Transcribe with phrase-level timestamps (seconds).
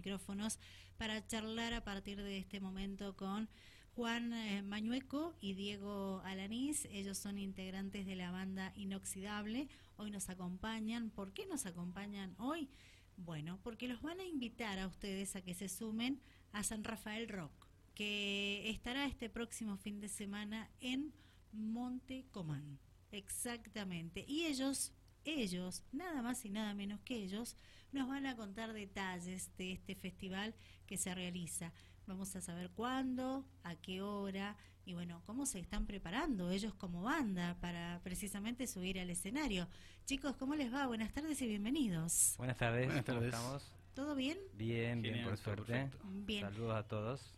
[0.00, 0.58] micrófonos
[0.96, 3.50] para charlar a partir de este momento con
[3.94, 6.86] Juan eh, Mañueco y Diego Alanís.
[6.90, 9.68] Ellos son integrantes de la banda Inoxidable.
[9.98, 11.10] Hoy nos acompañan.
[11.10, 12.70] ¿Por qué nos acompañan hoy?
[13.18, 16.22] Bueno, porque los van a invitar a ustedes a que se sumen
[16.52, 17.52] a San Rafael Rock,
[17.94, 21.12] que estará este próximo fin de semana en
[21.52, 22.78] Monte Comán.
[23.12, 24.24] Exactamente.
[24.26, 24.94] Y ellos
[25.24, 27.56] ellos, nada más y nada menos que ellos,
[27.92, 30.54] nos van a contar detalles de este festival
[30.86, 31.72] que se realiza.
[32.06, 37.02] Vamos a saber cuándo, a qué hora y bueno, cómo se están preparando ellos como
[37.02, 39.68] banda para precisamente subir al escenario.
[40.06, 40.86] Chicos, ¿cómo les va?
[40.86, 42.34] Buenas tardes y bienvenidos.
[42.36, 43.72] Buenas tardes, Buenas ¿cómo estamos?
[43.94, 44.38] ¿Todo bien?
[44.54, 45.90] Bien, bien, por suerte.
[46.02, 46.42] Bien.
[46.42, 47.34] Saludos a todos.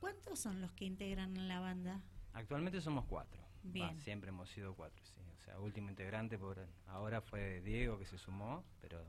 [0.00, 2.02] ¿Cuántos son los que integran la banda?
[2.32, 3.43] Actualmente somos cuatro.
[3.64, 3.96] Bien.
[3.96, 5.20] Va, siempre hemos sido cuatro, sí.
[5.36, 9.04] O sea, último integrante, por ahora fue Diego que se sumó, pero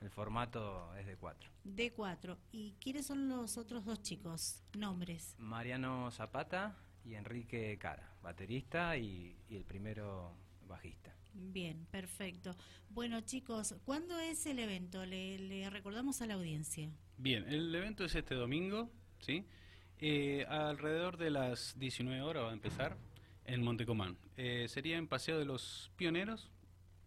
[0.00, 1.50] el formato es de cuatro.
[1.64, 2.38] De cuatro.
[2.52, 4.62] ¿Y quiénes son los otros dos chicos?
[4.76, 5.34] Nombres.
[5.38, 10.34] Mariano Zapata y Enrique Cara, baterista y, y el primero
[10.66, 11.14] bajista.
[11.32, 12.56] Bien, perfecto.
[12.88, 15.04] Bueno, chicos, ¿cuándo es el evento?
[15.06, 16.90] Le, le recordamos a la audiencia.
[17.16, 19.46] Bien, el evento es este domingo, ¿sí?
[19.98, 22.96] Eh, alrededor de las 19 horas va a empezar
[23.52, 24.16] en Montecomán.
[24.36, 26.50] Eh, sería en Paseo de los Pioneros,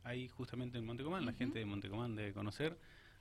[0.03, 1.37] ahí justamente en Montecomán, la Ujú.
[1.39, 2.77] gente de Montecomán debe conocer.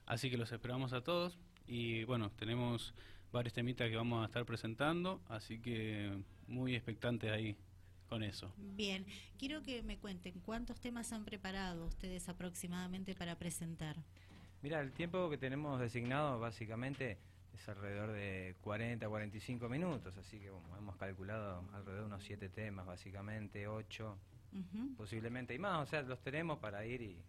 [0.06, 2.94] Así que los esperamos a todos y bueno, tenemos
[3.32, 7.56] varios temitas que vamos a estar presentando, así que muy expectantes ahí
[8.08, 8.52] con eso.
[8.58, 9.06] Bien,
[9.38, 13.96] quiero que me cuenten cuántos temas han preparado ustedes aproximadamente para presentar.
[14.60, 17.18] Mira, el tiempo que tenemos designado básicamente
[17.54, 22.24] es alrededor de 40 a 45 minutos, así que bueno, hemos calculado alrededor de unos
[22.24, 24.18] 7 temas, básicamente 8,
[24.52, 24.94] Ujú.
[24.96, 27.22] posiblemente y más, o sea, los tenemos para ir y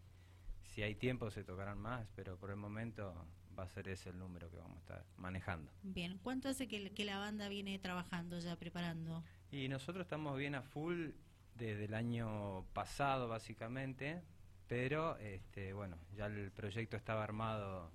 [0.73, 3.13] si hay tiempo se tocarán más, pero por el momento
[3.57, 5.71] va a ser ese el número que vamos a estar manejando.
[5.83, 9.23] Bien, ¿cuánto hace que, que la banda viene trabajando ya, preparando?
[9.51, 11.11] Y nosotros estamos bien a full
[11.55, 14.23] desde el año pasado básicamente,
[14.67, 17.91] pero este, bueno, ya el proyecto estaba armado,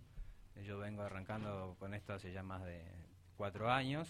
[0.65, 2.83] yo vengo arrancando con esto hace ya más de
[3.37, 4.09] cuatro años,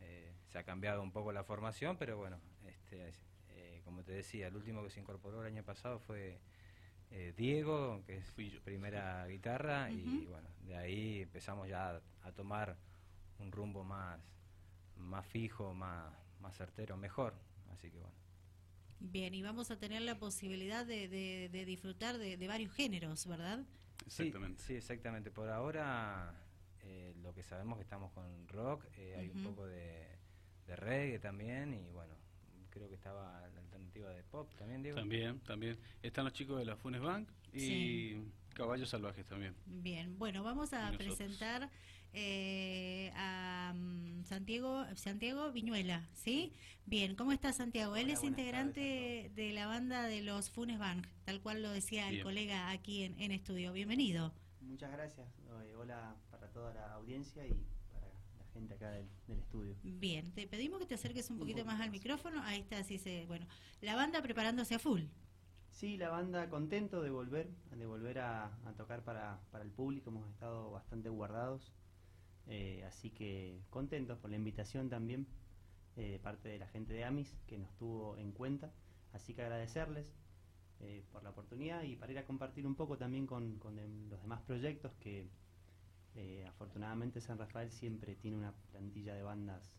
[0.00, 3.12] eh, se ha cambiado un poco la formación, pero bueno, este,
[3.50, 6.38] eh, como te decía, el último que se incorporó el año pasado fue
[7.10, 8.60] eh, Diego, que es Fui yo.
[8.62, 12.76] primera guitarra, y bueno, de ahí empezamos ya a tomar
[13.38, 14.20] un rumbo más,
[14.96, 17.34] más fijo, más, más certero, mejor.
[17.72, 18.14] Así que bueno.
[19.00, 23.26] Bien, y vamos a tener la posibilidad de, de- de disfrutar de, de varios géneros,
[23.26, 23.64] ¿verdad?
[24.06, 24.60] Exactamente.
[24.60, 25.30] Sí, sí, exactamente.
[25.30, 26.34] Por ahora,
[26.82, 30.06] eh, lo que sabemos que estamos con rock, eh, hay un poco de,
[30.66, 32.14] de reggae también, y bueno,
[32.70, 34.98] creo que estaba la alternativa de pop también, Diego.
[34.98, 35.78] También, también.
[36.02, 38.09] Están los chicos de la Funes Bank y Sí.
[38.60, 39.54] Caballos Salvajes también.
[39.66, 41.70] Bien, bueno, vamos a presentar
[42.12, 46.52] eh, a mm, Santiago, Santiago Viñuela, ¿sí?
[46.84, 47.96] Bien, ¿cómo está Santiago?
[47.96, 52.08] Él es integrante tardes de la banda de los Funes Bank, tal cual lo decía
[52.10, 53.72] el colega aquí en, en estudio.
[53.72, 54.32] Bienvenido.
[54.60, 55.26] Muchas gracias.
[55.78, 57.54] Hola para toda la audiencia y
[57.90, 59.74] para la gente acá del, del estudio.
[59.82, 61.92] Bien, te pedimos que te acerques un Un poquito poco más al más.
[61.92, 62.42] micrófono.
[62.42, 63.24] Ahí está, así se.
[63.26, 63.46] Bueno,
[63.80, 65.02] la banda preparándose a full.
[65.70, 70.10] Sí, la banda contento de volver, de volver a, tocar para, para el público.
[70.10, 71.72] Hemos estado bastante guardados.
[72.46, 75.26] Eh, así que contentos por la invitación también
[75.96, 78.72] eh, de parte de la gente de AMIS que nos tuvo en cuenta.
[79.12, 80.12] Así que agradecerles
[80.80, 83.76] eh, por la oportunidad y para ir a compartir un poco también con, con
[84.10, 85.28] los demás proyectos que
[86.46, 89.74] afortunadamente San Rafael siempre tiene una plantilla de bandas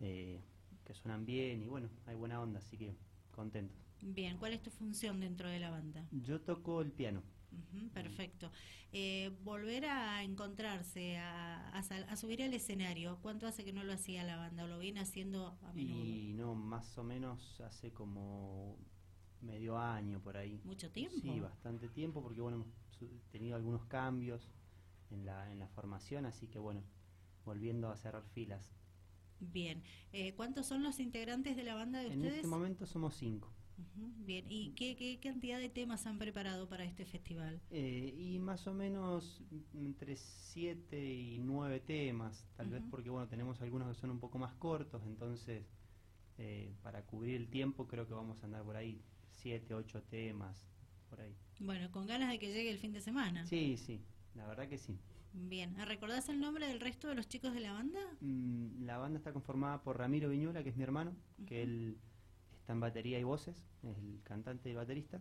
[0.00, 0.42] que
[0.94, 2.96] suenan bien y bueno, hay buena onda, así que
[3.30, 3.91] contentos.
[4.02, 6.06] Bien, ¿cuál es tu función dentro de la banda?
[6.12, 7.22] Yo toco el piano.
[7.94, 8.50] Perfecto.
[8.92, 13.84] Eh, volver a encontrarse, a, a sal- a subir al escenario, ¿cuánto hace que no
[13.84, 16.02] lo hacía la banda o lo viene haciendo a menudo?
[16.04, 18.76] Y no, más o menos hace como
[19.40, 20.60] medio año por ahí.
[20.64, 21.16] ¿Mucho tiempo?
[21.20, 22.68] Sí, bastante tiempo porque bueno, hemos
[23.30, 24.50] tenido algunos cambios
[25.10, 26.82] en la, en la formación, así que bueno,
[27.44, 28.74] volviendo a cerrar filas.
[29.40, 29.82] Bien.
[30.12, 32.36] Eh, ¿Cuántos son los integrantes de la banda de En ustedes?
[32.36, 33.52] este momento somos cinco.
[33.96, 34.44] Bien.
[34.48, 37.60] ¿Y qué, qué cantidad de temas han preparado para este festival?
[37.70, 39.42] Eh, y más o menos
[39.74, 44.38] entre siete y nueve temas, tal vez porque bueno, tenemos algunos que son un poco
[44.38, 45.64] más cortos, entonces
[46.38, 50.68] eh, para cubrir el tiempo creo que vamos a andar por ahí siete, ocho temas,
[51.10, 51.36] por ahí.
[51.60, 53.46] Bueno, con ganas de que llegue el fin de semana.
[53.46, 54.00] Sí, sí,
[54.34, 54.98] la verdad que sí.
[55.34, 55.74] Bien.
[55.86, 58.00] ¿Recordás el nombre del resto de los chicos de la banda?
[58.20, 61.16] Mm, la banda está conformada por Ramiro Viñuela, que es mi hermano,
[61.46, 61.98] que él
[62.72, 65.20] está en batería y voces, es el cantante y baterista.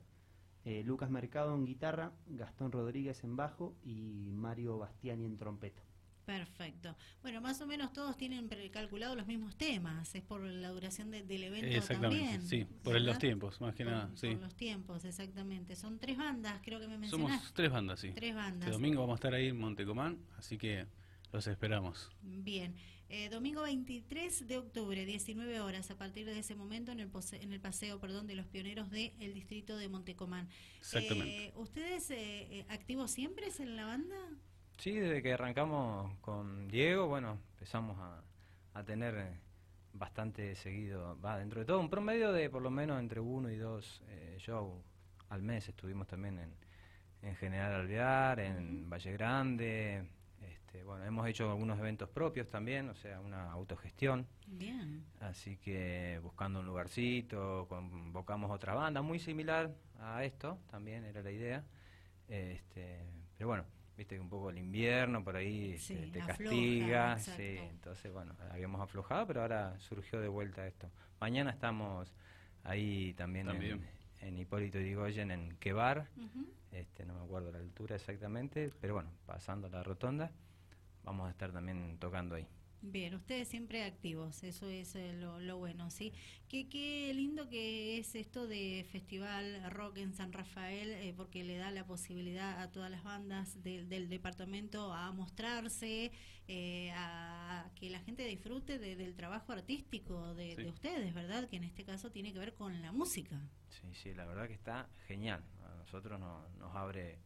[0.64, 5.82] eh, Lucas Mercado en guitarra, Gastón Rodríguez en bajo y Mario Bastiani en trompeta.
[6.24, 6.96] Perfecto.
[7.24, 11.24] Bueno, más o menos todos tienen calculado los mismos temas, es por la duración de-
[11.24, 12.42] del evento Exactamente, también.
[12.44, 14.28] sí, por el- los tiempos, más que Por- nada, sí.
[14.30, 15.76] por los tiempos, exactamente.
[15.76, 17.38] Son tres bandas, creo que me mencionaste.
[17.40, 18.12] Somos tres bandas, sí.
[18.14, 18.70] Tres bandas.
[18.70, 20.86] Este domingo vamos a estar ahí en Montecomán, así que
[21.34, 22.12] los esperamos.
[22.22, 22.76] Bien.
[23.14, 27.44] Eh, domingo 23 de octubre, 19 horas, a partir de ese momento en el, pose-
[27.44, 30.48] en el paseo perdón, de los pioneros del distrito de Montecomán.
[30.78, 31.48] Exactamente.
[31.48, 34.16] Eh, ¿Ustedes eh, eh, activos siempre en la banda?
[34.78, 38.24] Sí, desde que arrancamos con Diego, bueno, empezamos a,
[38.74, 39.40] a tener eh,
[39.94, 43.58] bastante seguido, va, dentro de todo, un promedio de por lo menos entre uno y
[43.58, 44.82] dos eh, shows
[45.30, 45.68] al mes.
[45.68, 46.56] Estuvimos también en,
[47.24, 50.06] en General Alvear, en Valle Grande,
[50.72, 54.26] este, bueno, hemos hecho algunos eventos propios también, o sea, una autogestión.
[54.48, 55.04] Bien.
[55.20, 59.70] Así que buscando un lugarcito, convocamos otra banda, muy similar
[60.00, 61.66] a esto, también era la idea.
[62.30, 63.04] Este,
[63.38, 63.66] pero bueno,
[63.98, 68.14] viste que un poco el invierno por ahí Sí, este, te afloja, castiga, sí, entonces
[68.14, 70.90] bueno, habíamos aflojado, pero ahora surgió de vuelta esto.
[71.20, 72.14] Mañana estamos
[72.64, 73.86] ahí también, También.
[74.22, 76.46] En, en Hipólito Yrigoyen, en Quebar, Ujú.
[76.72, 80.32] este, no me acuerdo la altura exactamente, pero bueno, pasando la rotonda,
[81.04, 82.48] vamos a estar también tocando ahí.
[82.84, 86.14] Bien, ustedes siempre activos, eso es eh, lo, lo bueno, ¿sí?
[86.50, 91.58] Qué, qué lindo que es esto de Festival Rock en San Rafael, eh, porque le
[91.58, 96.12] da la posibilidad a todas las bandas del- del departamento a mostrarse,
[96.48, 100.64] eh, a, a que la gente disfrute de- del trabajo artístico de, Sí.
[100.64, 101.48] de ustedes, ¿verdad?
[101.50, 103.40] Que en este caso tiene que ver con la música.
[103.70, 105.44] Sí, sí, la verdad que está genial.
[105.64, 107.20] A nosotros no- nos abre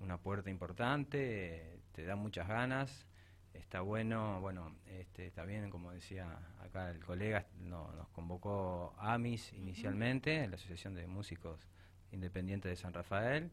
[0.00, 3.06] una puerta importante, te da muchas ganas,
[3.54, 9.52] está bueno, bueno, este, está bien, como decía acá el colega, no- nos convocó AMIS
[9.54, 11.68] inicialmente, la Asociación de Músicos
[12.12, 13.50] Independientes de San Rafael.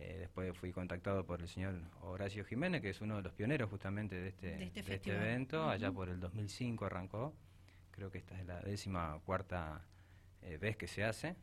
[0.00, 3.70] Eh, después fui contactado por el señor Horacio Jiménez, que es uno de los pioneros
[3.70, 5.68] justamente de este, De este de este evento.
[5.70, 7.32] Allá por el 2005 arrancó.
[7.92, 9.86] Creo que esta es la décima cuarta
[10.42, 11.36] eh, vez que se hace.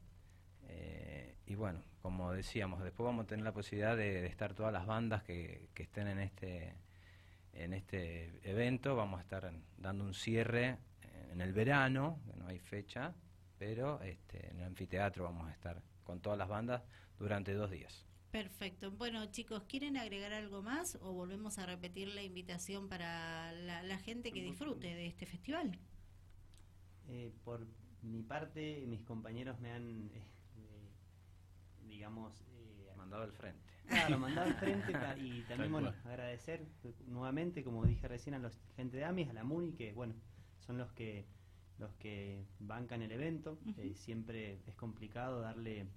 [0.67, 4.73] Eh, y bueno, como decíamos, después vamos a tener la posibilidad de, de estar todas
[4.73, 6.75] las bandas que, que estén en este
[7.53, 8.95] en este evento.
[8.95, 10.77] Vamos a estar dando un cierre
[11.31, 13.13] en el verano, que no hay fecha,
[13.57, 16.83] pero este, en el anfiteatro vamos a estar con todas las bandas
[17.17, 18.05] durante dos días.
[18.31, 18.91] Perfecto.
[18.91, 23.97] Bueno, chicos, ¿quieren agregar algo más o volvemos a repetir la invitación para la, la
[23.97, 25.77] gente que disfrute de este festival?
[27.07, 27.67] Eh, por
[28.01, 30.23] mi parte, mis compañeros me han, eh,
[32.21, 33.59] digamos, eh, Mandado al frente.
[33.87, 36.65] Claro, al frente pa- y también bueno, agradecer
[37.07, 40.13] nuevamente, como dije recién, a la gente de AMIS, a la MUNI, que bueno,
[40.59, 41.25] son los que
[41.79, 43.57] los que bancan el evento.
[43.77, 45.87] Eh, siempre es complicado darle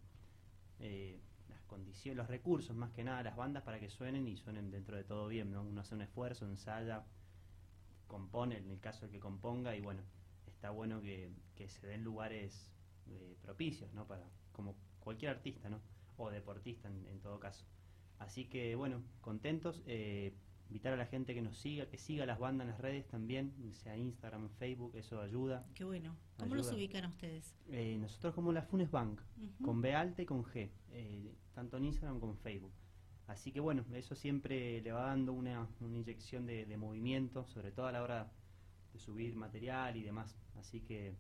[0.80, 4.36] eh, las condiciones, los recursos más que nada a las bandas para que suenen y
[4.36, 5.52] suenen dentro de todo bien.
[5.52, 5.62] ¿no?
[5.62, 7.04] Uno hace un esfuerzo, ensaya,
[8.06, 10.00] compone, en el caso de que componga, y bueno,
[10.46, 12.70] está bueno que, que se den lugares
[13.10, 14.06] eh, propicios, ¿no?
[14.06, 15.80] Para, como cualquier artista, ¿no?
[16.16, 17.64] O deportista en, en todo caso.
[18.18, 19.82] Así que bueno, contentos.
[19.86, 20.34] eh,
[20.70, 23.52] invitar a la gente que nos siga, que siga las bandas en las redes también,
[23.74, 25.64] sea Instagram, Facebook, eso ayuda.
[25.74, 26.16] Qué bueno.
[26.38, 26.78] ¿Cómo los Ayuda.
[26.78, 27.54] ubican a ustedes?
[27.68, 29.64] Eh, nosotros como la Funes Bank, Ujú.
[29.64, 32.72] con B alta y con G, eh, tanto en Instagram como en Facebook.
[33.26, 37.70] Así que bueno, eso siempre le va dando una, una inyección de, de movimiento, sobre
[37.70, 38.32] todo a la hora
[38.92, 40.34] de subir material y demás.
[40.56, 41.14] Así que,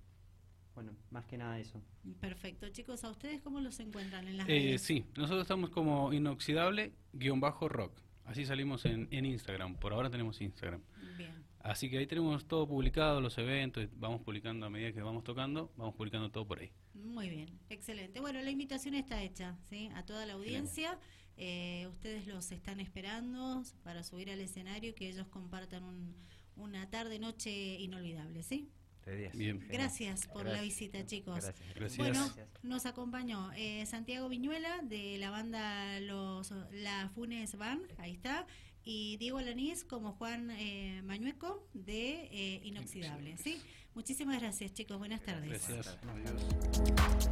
[0.74, 1.80] bueno, más que nada eso.
[2.20, 2.68] Perfecto.
[2.70, 4.82] Chicos, ¿a ustedes cómo los encuentran en las Eh, redes?
[4.82, 8.00] sí, nosotros estamos como inoxidable-rock.
[8.24, 9.76] Así salimos en, en Instagram.
[9.76, 10.80] Por ahora tenemos Instagram.
[11.18, 11.44] Bien.
[11.60, 15.72] Así que ahí tenemos todo publicado, los eventos, vamos publicando a medida que vamos tocando,
[15.76, 16.70] vamos publicando todo por ahí.
[16.94, 18.20] Muy bien, excelente.
[18.20, 19.88] Bueno, la invitación está hecha, ¿sí?
[19.94, 20.98] A toda la audiencia.
[21.36, 26.14] Eh, ustedes los están esperando para subir al escenario y que ellos compartan un-
[26.56, 27.50] una tarde-noche
[27.80, 28.68] inolvidable, ¿sí?
[29.06, 29.36] De 10.
[29.36, 29.66] Bien.
[29.70, 30.64] Gracias por la Gracias.
[30.64, 31.34] visita, chicos.
[31.34, 31.74] Gracias.
[31.74, 31.98] Gracias.
[31.98, 32.48] Bueno, Gracias.
[32.62, 38.46] nos acompañó eh, Santiago Viñuela de la banda Los La Funes Band, ahí está,
[38.82, 43.60] y Diego Lanís como Juan eh, Mañueco de eh, Inoxidable, ¿sí?
[43.94, 44.98] Muchísimas gracias, chicos.
[44.98, 45.48] Buenas tardes.
[45.68, 45.98] Gracias.
[46.08, 47.30] Adiós.